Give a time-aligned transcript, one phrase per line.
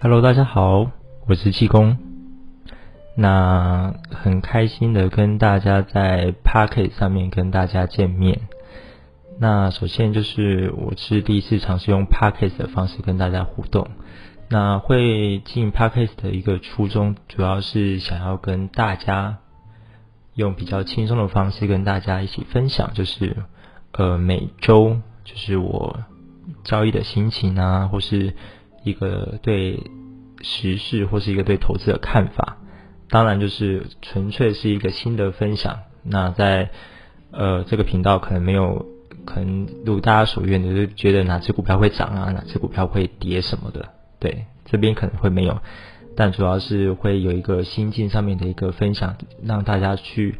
[0.00, 0.92] Hello，大家好，
[1.26, 1.98] 我是气功。
[3.16, 8.42] 那很开心的跟大家在 p a r k e t 上面跟大家见面。
[9.40, 13.88] 那首先就是我是第一次尝试用 p a r k e t 的方式跟大家互动。
[14.48, 19.38] 那会进 p a r k e t 的一个初衷，主要是想要跟大家
[20.34, 23.36] 用比较轻松的方式跟大家一起分享，就是
[23.90, 25.98] 呃每周就是我
[26.62, 28.34] 交易的心情啊，或是。
[28.84, 29.82] 一个对
[30.42, 32.58] 时事或是一个对投资的看法，
[33.10, 35.80] 当然就是纯粹是一个心得分享。
[36.02, 36.70] 那在
[37.30, 38.86] 呃这个频道可能没有，
[39.24, 43.90] 可能如大家所愿的，就觉得哪只股票会涨啊，哪只股票会跌什么的。
[44.20, 45.60] 对，这边可能会没有，
[46.16, 50.36] 但主要是会有一个心境上面的一个分享，让大家去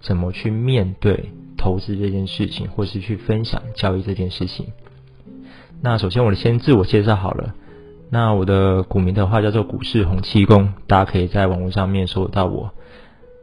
[0.00, 4.68] 怎么去面对投资这件事情，或是去分享交易这件事情。
[5.82, 7.54] 那首先我先自我介绍好了。
[8.12, 12.72] 那我的股名的话叫做股市洪七公，大家可以在网络上面搜到我。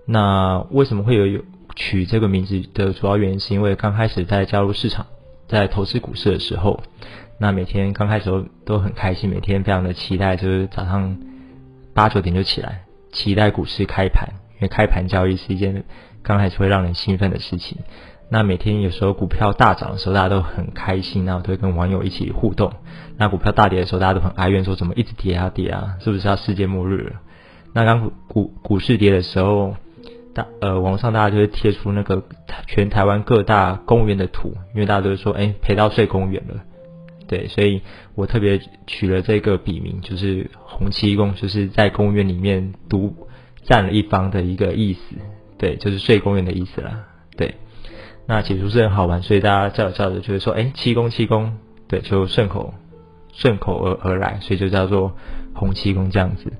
[0.05, 1.41] 那为什么会有
[1.75, 5.05] 取这个名字的主要原因，是因为刚开始在加入市场，
[5.47, 6.81] 在投资股市的时候，
[7.39, 11.17] 那每天刚开始都都很开心，每天非常的期待，就是早上
[11.93, 15.85] 八九点就起来，期待股市开盘，因为开盘交易是一件
[16.21, 17.77] 刚开始会让人兴奋的事情。
[18.29, 22.73] 那每天有时候股票大涨的时候，大家都很开心，然后都会跟网友一起互动。
[23.17, 27.21] 那股票大跌的时候，大家都很哀怨，说怎么一直跌啊跌啊，是不是要世界末日了？
[27.73, 29.75] 那刚股股市跌的时候，
[30.33, 32.21] 大呃网上大家就会贴出那个
[32.67, 36.61] 全台湾各大公园的图，因为大家都会说哎赔到睡公园了，
[37.27, 37.81] 对，所以
[38.15, 43.15] 我特别取了这个笔名，就是红七公，就是在公园里面独
[43.63, 45.15] 占了一方的一个意思，
[45.57, 47.05] 对，就是睡公园的意思啦，
[47.37, 47.55] 对。
[48.29, 52.73] 那解读是很好玩，所以大家叫着叫着就会说，哎，七公七公，对，就顺口
[53.31, 55.13] 顺口而而来，所以就叫做
[55.55, 56.51] 红七公这样子。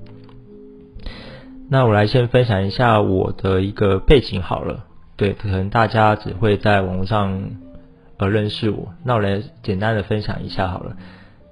[1.68, 7.50] 那我来先分享一下我的一个背景好了，对，可能大家只会在网络上
[8.16, 10.96] 而认识我，那我来简单的分享一下好了。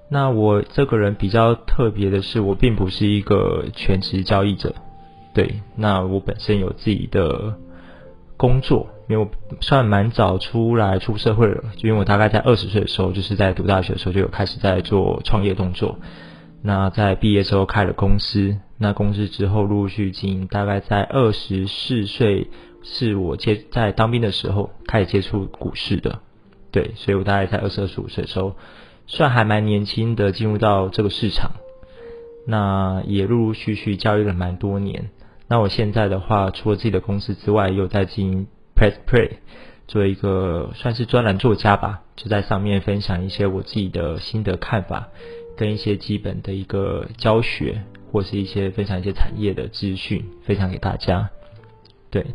[0.08, 4.74] 那我这个人比较特别的是，我并不是一个全职交易者，
[5.34, 7.54] 对，那我本身有自己的
[8.38, 8.88] 工作。
[9.08, 9.30] 因为我
[9.60, 15.98] 算蛮早出来出社会了，就因为我大概在二十岁的时候，就是在读大学的时候就有开始在做创业动作。
[16.62, 22.48] 那在毕业之后开了公司，那公司之后陆陆续经营，大概在二十四岁
[22.82, 26.18] 是我接在当兵的时候开始接触股市的，
[26.72, 28.56] 对，所以我大概在二十二十五岁的时候，
[29.06, 31.52] 算还蛮年轻的进入到这个市场，
[32.44, 35.10] 那也陆陆续续交易了蛮多年。
[35.46, 38.46] 那我现在的话，除了自己的公司之外，又在经营。
[38.76, 39.38] Press Play，
[39.88, 45.08] 做一个算是专栏作家吧，就在上面分享一些我自己的心得看法，
[45.56, 47.82] 跟一些基本的一个教学，
[48.12, 51.30] 或是一些分享一些产业的资讯，分享给大家。
[52.10, 52.26] 对，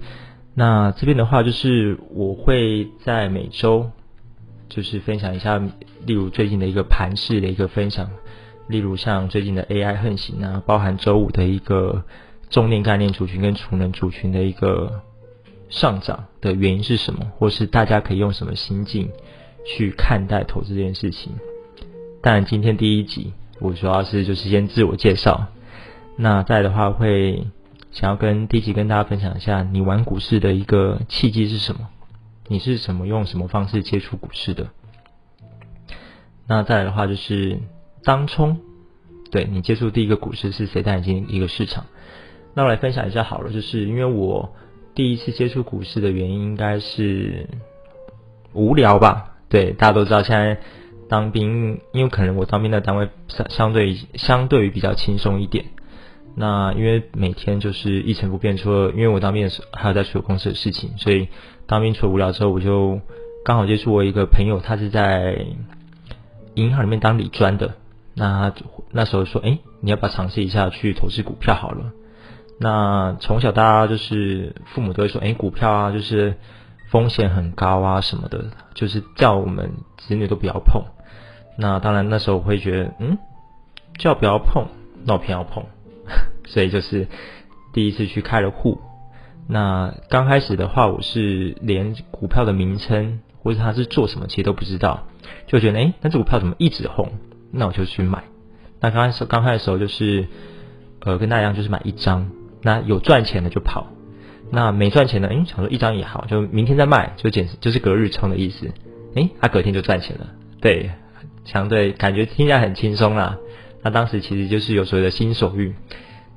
[0.55, 3.91] 那这边的话就是我会在每周
[4.67, 5.59] 就是分享一下，
[6.05, 8.09] 例如最近的一个盘势的一个分享，
[8.67, 12.03] 例如像最近的 AI 横行啊，包含周五的一个
[12.49, 15.03] 重点概念族群跟储能族群的一个。
[15.71, 19.09] 上涨的原因是什么，或是大家可以用什么心境
[19.65, 21.31] 去看待投资这件事情？
[22.21, 25.47] 但今天第一集，我主要是就是先自我介绍。
[26.17, 27.47] 那再的话，会
[27.91, 31.87] 想要跟第一集跟大家分享一下，你玩股市的一个契机是什么？
[32.49, 34.67] 你是怎么用什么方式接触股市的？
[36.47, 37.59] 那再来的话，就是
[38.03, 38.59] 当冲，
[39.31, 41.85] 对你接触第一个股市是谁带你进一个市场？
[42.53, 44.53] 那我来分享一下好了，就是因为我。
[44.93, 47.47] 第一次接触股市的原因应该是
[48.53, 49.35] 无聊吧？
[49.49, 50.59] 对，大家都知道现在
[51.07, 55.65] 当兵，因为可能我当兵的单位相相对相对于比较轻松一点。
[56.35, 61.27] 那因为每天就是一成不变，除了因为我当兵的时候还有在处理公司的事情，所以
[61.67, 63.01] 当兵除了无聊之后，我就
[63.43, 65.45] 刚好接触我一个朋友，他是在
[66.53, 67.75] 银行里面当理专的。
[68.13, 68.53] 那
[68.91, 71.91] 那时候说，哎，你要不要尝试一下去投资股票好了？
[72.63, 76.35] 那从小大家就是父母都会说，哎，股票啊，就是
[76.91, 80.83] 风险很高啊什么的，就是叫我们子女都不要碰。
[81.57, 83.17] 那当然那时候我会觉得，嗯，
[83.97, 84.67] 叫不要碰，
[85.05, 85.65] 那我偏要碰，
[86.45, 87.07] 所以就是
[87.73, 88.79] 第一次去开了户。
[89.47, 95.07] 那刚开始的话，我是连股票的名称或者它是做什么，其实都不知道，
[95.47, 97.11] 就觉得，哎，那这股票怎么一直红？
[97.51, 98.23] 那我就去买。
[98.79, 100.27] 那刚开始刚开始的时候就是，
[100.99, 102.29] 呃，跟大家一样，就是买一张。
[102.61, 103.87] 那有赚钱的就跑，
[104.49, 108.71] 那没赚钱的，哎，想说一张也好，就明天再卖，就简就是隔日冲的意思，
[109.15, 110.27] 哎，他隔天就赚钱了，
[110.61, 110.91] 对，
[111.45, 113.37] 相对感觉听起来很轻松啦，
[113.81, 115.73] 那当时其实就是有所谓的新手运。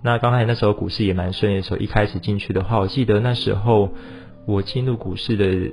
[0.03, 3.91] 那刚才那时候股市也蛮顺利的时候，一开始进去的话，我记得那时候
[4.47, 5.73] 我进入股市的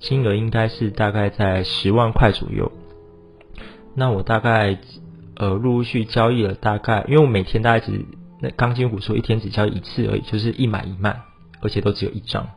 [0.00, 2.72] 金额应该是大概在十万块左右。
[3.94, 4.76] 那我大概
[5.36, 8.04] 呃陆陆续交易了大概，因为我每天大概只
[8.40, 11.22] 那钢筋股说一天只交易一次而已，就是一买一卖，
[11.60, 12.48] 而且都只有一张。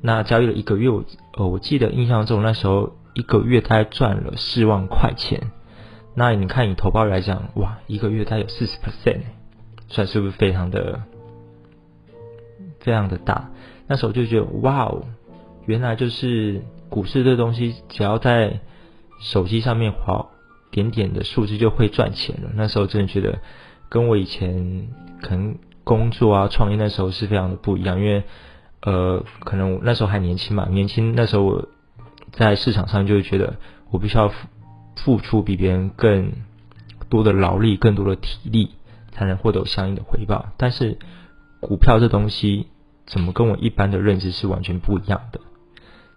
[0.00, 1.04] 那交易了一个月，我
[1.34, 5.50] 呃我记得印象中那时候一个月大概赚了四万块钱。
[6.14, 9.20] 那你看以投报来讲，哇，一个月大概有四十 percent。
[9.86, 11.02] 算是不是非常的
[12.80, 13.50] 非常的大？
[13.86, 15.04] 那时候就觉得哇哦，
[15.66, 18.60] 原来就是股市这东西，只要在
[19.20, 20.28] 手机上面划
[20.70, 22.50] 点点的数字就会赚钱了。
[22.54, 23.40] 那时候真的觉得
[23.88, 24.88] 跟我以前
[25.20, 28.24] 可能工作啊、创业那时候是非常的不一样，因为
[28.80, 31.68] 呃，可能那时候还年轻嘛，年轻那时候我
[32.32, 33.56] 在市场上就会觉得
[33.90, 34.48] 我必须要付
[34.96, 36.32] 付出比别人更
[37.08, 38.70] 多的劳力、更多的体力。
[39.16, 40.98] 才能获得相应的回报，但是
[41.60, 42.66] 股票这东西
[43.06, 45.38] 怎么跟我一般的认知是完全不一样的？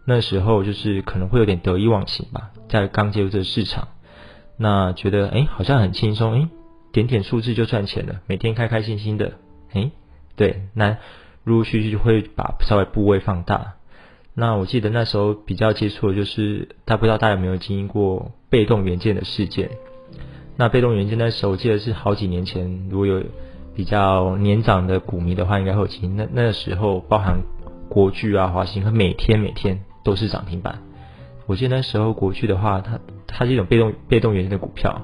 [0.04, 3.90] 那时候就是可能会有点得意忘形吧，在刚接入这个市场，
[4.58, 6.50] 那觉得哎好像很轻松，哎
[6.98, 9.34] 点点数字就赚钱了，每天开开心心的，
[9.72, 9.92] 哎
[10.36, 10.98] 对，那
[11.44, 13.76] 陆陆续续就会把稍微部位放大。
[14.34, 19.70] 那我记得那时候比较接触的就是，他不知道大家有没有经历过被动元件的事件？
[20.56, 23.24] 那被动元件那时候，我记得是好几年前，如果有
[23.76, 26.08] 比较年长的股民的话，应该会记。
[26.08, 27.44] 那那时候，包含
[27.90, 30.82] 国巨啊、华兴，它每天每天都是涨停板。
[31.46, 35.04] 我记得那时候国巨的话，它它是一种被动被动元件的股票，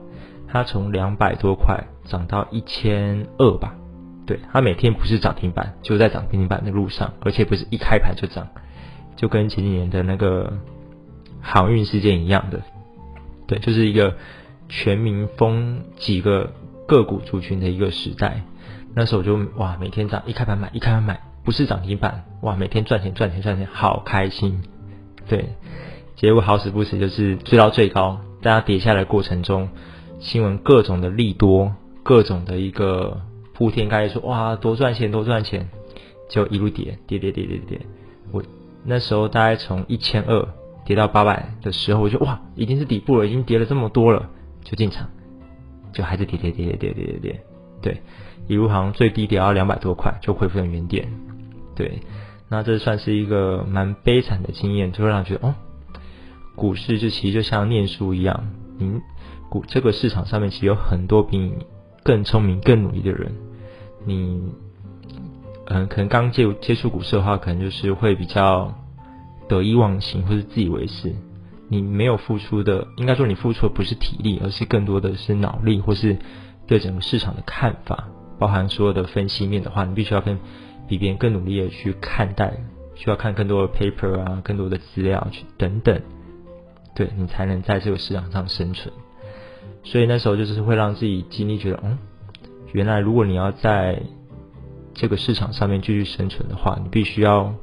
[0.53, 3.75] 它从两百多块涨到一千二吧。
[4.25, 8.47] 对，它每天不是涨停板，就在涨停板的路上，而且不是一开盘就涨，
[9.17, 10.53] 就跟前几年的那个
[11.41, 12.61] 航运事件一样的。
[13.47, 14.15] 对，就是一个。
[14.69, 16.53] 全民封几个
[16.87, 18.41] 个股族群的一个时代，
[18.95, 24.63] 那时候就哇，每天涨，一开盘买，一开盘买，不是涨停板，哇，每天赚钱赚钱赚钱，好开心。
[25.27, 25.49] 对，
[26.15, 29.69] 结果好死不死就是追到最高，大家跌下来过程中，
[30.23, 33.21] 新闻各种的利多，各种的一个
[33.53, 35.67] 铺天盖地说哇，多赚钱多赚钱，
[36.29, 37.81] 就一路跌跌跌跌跌跌。
[38.31, 38.41] 我
[38.85, 40.47] 那时候大概从一千二
[40.85, 44.29] 跌到八百的时候，我就哇，已经是底部了，已经跌了这么多了。
[44.63, 45.09] 就进场，
[45.91, 47.43] 就还是跌跌跌跌跌跌跌，
[47.81, 48.01] 对，
[48.47, 51.11] 一路好像最低跌到两百多块，就恢复成原点，
[51.75, 51.99] 对，
[52.47, 55.55] 那这算是一个蛮悲惨的经验，就会让觉得哦，
[56.55, 59.01] 股市就其实就像念书一样，您
[59.53, 61.53] 股这个市场上面其实有很多比你
[62.01, 63.31] 更聪明、更努力的人，
[64.03, 64.41] 你
[65.67, 68.73] 嗯，可能刚接接触股市的话，可能就是会比较
[69.47, 71.13] 得意忘形，或是自以为是。
[71.69, 76.17] 你没有付出的，应该说你付出的不是体力，而是更多的是脑力，或是
[76.65, 78.09] 对整个市场的看法，
[78.39, 80.39] 包含所有的分析面的话，你必须要跟
[80.87, 82.57] 比别人更努力的去看待，
[82.95, 86.01] 需要看更多的 paper 啊，更多的资料去等等，
[86.95, 88.91] 对你才能在这个市场上生存。
[89.83, 91.97] 所以那时候就是会让自己经历觉得，嗯，
[92.71, 94.01] 原来如果你要在
[94.93, 97.53] 这个市场上面继续生存的话，你必须要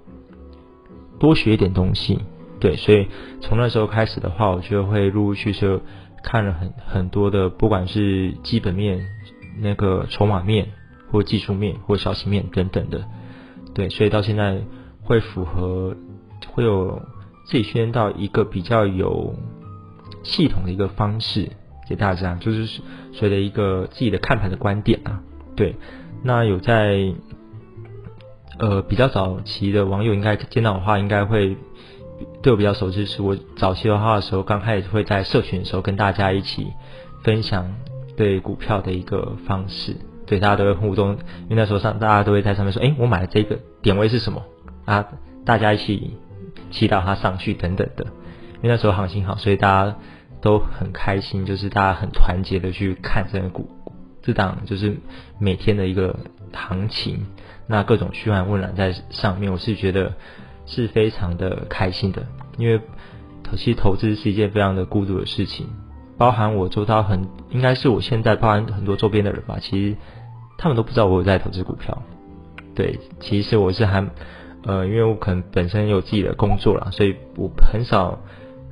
[1.18, 2.18] 多学一点东西。
[2.58, 3.08] 对，所以
[3.40, 5.80] 从那时候开始的话，我就会陆陆续续
[6.22, 9.06] 看了很很多的，不管是基本面、
[9.58, 10.68] 那个筹码面，
[11.10, 13.02] 或技术面，或消息面等等的。
[13.72, 14.60] 对，所以到现在
[15.02, 15.96] 会符合，
[16.52, 17.00] 会有
[17.46, 19.34] 自己训练到一个比较有
[20.22, 21.50] 系统的一个方式
[21.90, 22.80] 给大家，就是
[23.12, 25.20] 随着一个自己的看盘的观点啊。
[25.54, 25.76] 对，
[26.22, 27.12] 那有在
[28.58, 31.58] 呃比较早期的网友应该见到的话，应该会。
[32.42, 36.66] 对我比较熟知，是我早期的话的时候，刚开始会在社群的时候跟大家一起
[37.24, 37.74] 分享
[38.14, 41.12] 对股票的一个方式，对大家都会互动，
[41.48, 44.42] 因为那时候上大家都会在上面说，哎，我买的这个点位是什么
[44.84, 45.06] 啊？
[45.46, 46.18] 大家一起
[46.70, 48.04] 祈祷它上去等等的，
[48.62, 49.96] 因为那时候行情好，所以大家
[50.40, 53.68] 都很开心，就是大家很团结的去看这个股
[54.22, 54.96] 这档，就是
[55.38, 56.18] 每天的一个
[56.52, 57.26] 行情，
[57.66, 60.12] 那各种嘘寒问暖在上面，我是觉得。
[60.66, 62.24] 是非常的开心的，
[62.56, 62.80] 因为
[63.56, 65.66] 其实投资是一件非常的孤独的事情，
[66.16, 69.96] 包含我周遭很应该是我现在包含很多周边的人吧，其实
[70.58, 72.00] 他们都不知道我有在投资股票。
[72.76, 74.06] 对，其实我是还
[74.62, 78.20] 呃，因为我可能本身有自己的工作啦，所以我很少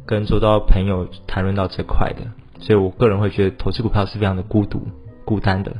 [0.08, 2.22] 跟周遭朋友谈论到这块的，
[2.60, 4.80] 所以我个人会觉得投资股票是非常的孤独、
[5.26, 5.76] 孤单的，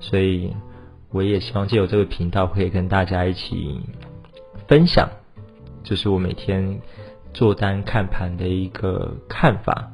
[0.00, 0.54] 所以
[1.10, 3.80] 我也希望借由这个频道可以跟大家一起
[4.68, 5.08] 分享。
[5.82, 6.78] 就是我每天
[7.32, 9.92] 做单看盘的一个看法。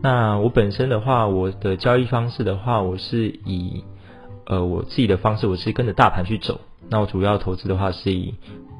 [0.00, 3.82] 那我本身的话，我的交易方式的话，我是以
[4.46, 6.60] 呃我自己的方式，我是跟着大盘去走。
[6.88, 8.34] 那我主要投资的话是以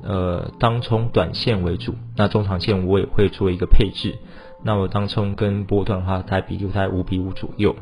[0.05, 4.15] 呃当冲短线为主，那中长线我也会做一个配置。
[4.63, 7.75] 那我当冲跟波段的话，大概比例在五比五左右。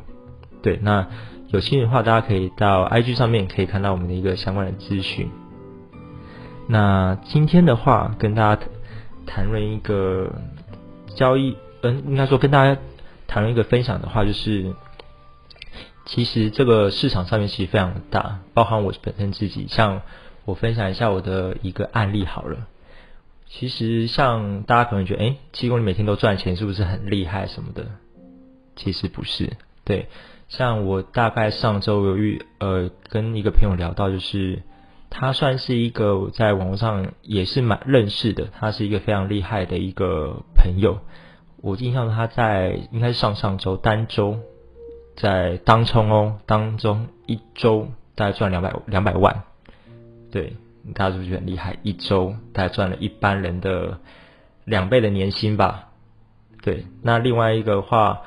[0.63, 1.09] 对，那
[1.49, 5.31] 有兴趣的话，大家可以到 IG 上面可以看到我们的一个相关的资讯。
[6.69, 8.63] 那今天的话，跟大家
[9.27, 10.33] 谈论一个
[11.15, 12.81] 交易，嗯，应该说跟大家
[13.27, 14.75] 谈论一个分享的话，就是
[16.07, 20.03] 其实这个市场上面其实非常大，包含我本身自己，像
[20.45, 22.67] 我分享一下我的一个案例好了。
[23.47, 27.87] 其实，像大家可能觉得，哎，七公里每天都赚钱，是不是很厉害什么的？
[28.77, 29.53] 其实不是。
[29.85, 30.09] 对，
[30.49, 34.63] 像我大概上周有遇，呃，跟一个朋友聊到，就是
[35.11, 41.01] 他算是一个在网络上也是蛮认识的，他是一个非常厉害的一个朋友。
[41.61, 44.39] 我印象他在应该是上上周单周
[45.15, 49.43] 在当冲哦当中一周大概赚两百两百万，
[50.33, 50.57] 对。
[50.95, 51.79] 大家是不是很厉害？
[51.85, 54.01] 一周大概赚了一般人的
[54.65, 55.91] 两倍的年薪吧？
[56.61, 58.23] 对，那另外一个话，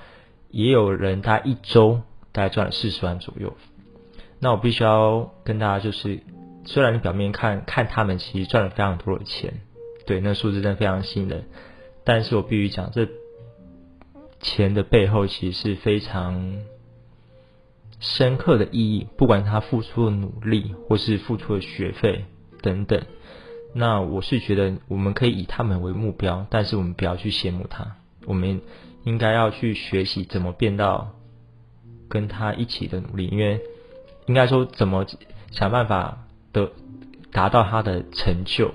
[0.52, 2.00] 也有人他一周
[2.32, 3.58] 大概赚了四十万左右。
[4.40, 6.22] 那我必须要跟大家就是，
[6.64, 9.60] 虽然你表面看看他们其实赚了非常多的钱，
[10.06, 11.44] 对，那数字真的非常吸引人，
[12.06, 13.06] 但是我必须讲，这
[14.40, 16.60] 钱的背后其实是非常
[18.00, 22.26] 深刻的意义，不管他付出的努力或是付出的学费。
[22.62, 23.00] 等等，
[23.76, 28.60] 那我是觉得我们可以以他们为目标，但是我们不要去羡慕他，我们
[29.04, 31.12] 应该要去学习怎么变到
[32.10, 33.62] 跟他一起的努力，因为
[34.26, 35.06] 应该说怎么
[35.52, 36.72] 想办法的
[37.32, 38.74] 达到他的成就，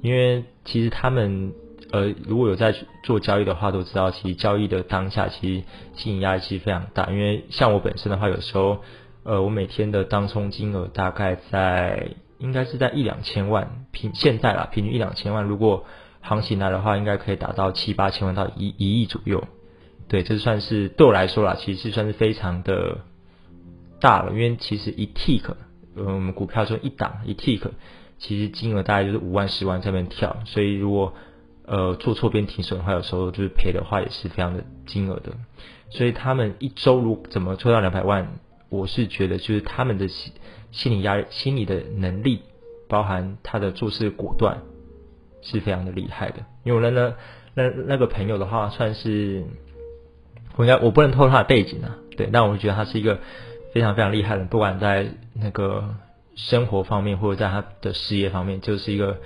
[0.00, 1.52] 因为其实他们
[1.92, 8.82] 呃如果有在做交易的话，都知道其实交易的当下其实心理压力其实非常大，因为像我本身的话，有时候
[9.22, 12.08] 呃我每天的当冲金额大概在。
[12.38, 15.44] 应该是在一两千万平现在啦，平均一两千万。
[15.44, 15.84] 如果
[16.22, 19.44] 行情来的话，应该可以达到七八千万到一一亿左右。
[20.08, 22.98] 对，这算是对我来说啦，其实算是非常的
[24.00, 24.32] 大了。
[24.32, 25.44] 因为其实一 tick，
[25.94, 27.62] 呃，我们股票说一档一 tick，
[28.18, 30.36] 其实金额大概就是五万、十万在那边跳。
[30.44, 31.14] 所以如果
[31.72, 35.32] 呃做错边停损的话，有时候就是赔的话也是非常的金额的。
[35.88, 38.28] 所以他们一周如怎么抽到两百万？
[38.68, 40.32] 我是觉得就是他们的心
[40.70, 42.42] 心理压力、心理的能力，
[42.88, 44.58] 包含他的做事果断，
[45.40, 46.44] 是非常的厉害的。
[46.64, 47.14] 因为我那
[47.54, 49.44] 那那个朋友的话，算是
[50.56, 53.18] 我应该我不能透露他的背景啊，对，但我觉得他是一个
[53.72, 55.94] 非常非常厉害的，不管在那个
[56.34, 59.18] 生活方面或者在他的事业方面，就是一个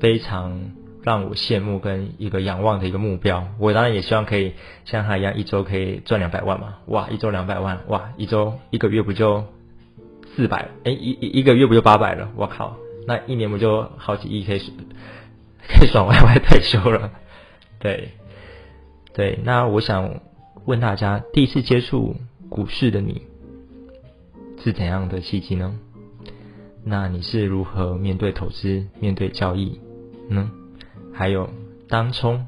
[0.00, 0.72] 非常。
[1.02, 4.52] 让我羡慕跟一个仰望的一个目标，我当然也希望可以
[4.84, 6.78] 像他一样，一周可以赚两百万嘛！
[6.86, 9.44] 哇，一周两百万，哇，一周一个月不就
[10.36, 10.68] 四百？
[10.84, 12.30] 哎，一一个月不就八百了？
[12.36, 17.10] 我靠，那一年不就好几亿可以可以爽歪歪退休了？
[17.80, 18.10] 对
[19.12, 20.20] 对，那我想
[20.66, 22.14] 问大家，第一次接触
[22.48, 23.22] 股市的你
[24.62, 25.76] 是怎样的契机呢？
[26.84, 29.80] 那你是如何面对投资、面对交易
[30.28, 30.50] 呢？
[31.14, 31.50] 还有
[31.88, 32.46] 当冲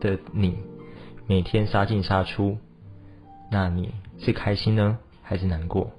[0.00, 0.56] 的你，
[1.26, 2.58] 每天杀进杀出，
[3.50, 5.90] 那你是开心呢，还是难过？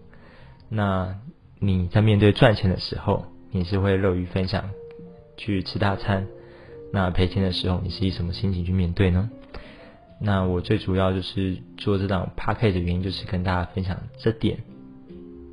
[0.70, 1.20] 那
[1.60, 4.70] 你在面对赚钱的时候，你是会乐于分享
[5.36, 6.28] 去吃大餐？
[6.94, 9.30] 那赔钱的时候，你是以什么心情去面对呢？
[10.22, 14.60] 那我最主要就是做这档 p a c k e 的原因，就是跟大家分享这点。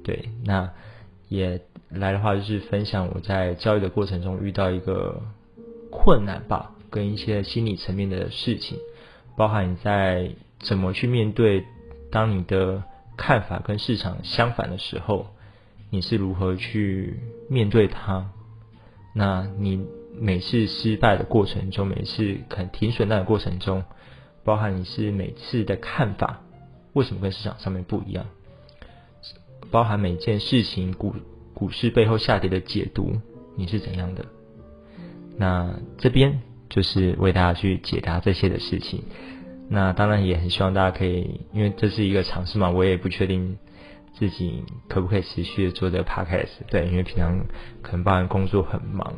[0.04, 0.70] 对，那
[1.28, 5.20] 也来的话，就是分享我在教育的过程中遇到一个。
[5.90, 8.78] 困难吧，跟一些心理层面的事情，
[9.36, 10.30] 包含你在
[10.60, 11.64] 怎么去面对，
[12.10, 12.82] 当你的
[13.16, 15.26] 看法跟市场相反的时候，
[15.90, 17.18] 你是如何去
[17.48, 18.30] 面对它？
[19.14, 19.86] 那你
[20.18, 23.84] 每次失败的过程中，每次可能停损那个过程中，
[24.44, 26.42] 包含你是每次的看法
[26.92, 28.26] 为什么跟市场上面不一样？
[29.70, 31.14] 包含每件事情股
[31.52, 33.20] 股市背后下跌的解读，
[33.56, 34.24] 你是怎样的？
[35.38, 39.04] 那这边就是为大家去解答这些的事情。
[39.70, 43.56] 那当然也很希望大家可以，因为这是一个尝试嘛，我也不确定
[44.14, 46.48] 自己可不可以持续的做这个 podcast。
[46.70, 47.38] 对，因为平常
[47.82, 49.14] 可能包含工作很忙，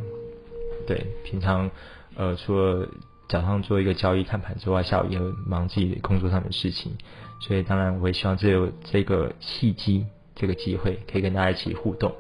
[0.86, 1.70] 对，平常
[2.16, 2.88] 呃除了
[3.28, 6.92] 早上做一个交易看盘之外，下午也会忙自己工作上的事情。
[7.40, 12.12] 所以当然我也希望这有这个契机，这个机会可以跟大家一起互动。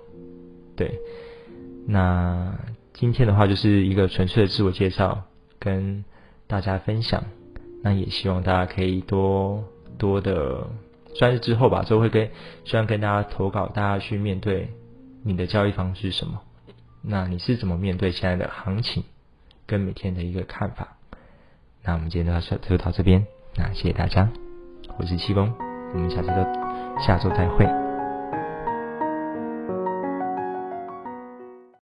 [0.76, 0.98] 对，
[1.86, 2.56] 那。
[3.00, 5.22] 今天的话就是一个纯粹的自我介绍，
[5.58, 6.04] 跟
[6.46, 7.24] 大家分享。
[7.82, 9.64] 那也希望大家可以多
[9.96, 10.66] 多的，
[11.14, 12.28] 算是之后吧，之后会跟
[12.66, 14.68] 希望跟大家投稿，大家去面对
[15.22, 16.42] 你的交易方式是什么？
[17.00, 19.02] 那你是怎么面对现在的行情
[19.66, 20.98] 跟每天的一个看法？
[21.82, 23.26] 那我们今天就到就到这边，
[23.56, 24.28] 那谢谢大家，
[24.98, 25.50] 我是七公，
[25.94, 27.89] 我们下次都下周再会。